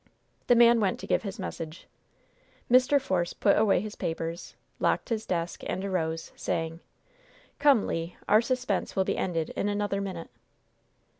The 0.47 0.55
man 0.55 0.79
went 0.79 0.99
to 1.01 1.05
give 1.05 1.21
his 1.21 1.37
message. 1.37 1.85
Mr. 2.71 2.99
Force 2.99 3.33
put 3.33 3.55
away 3.55 3.81
his 3.81 3.93
papers, 3.93 4.55
locked 4.79 5.09
his 5.09 5.27
desk, 5.27 5.61
and 5.67 5.85
arose, 5.85 6.31
saying: 6.35 6.79
"Come, 7.59 7.85
Le; 7.85 8.13
our 8.27 8.41
suspense 8.41 8.95
will 8.95 9.05
be 9.05 9.15
ended 9.17 9.51
in 9.51 9.69
another 9.69 10.01
minute." 10.01 10.31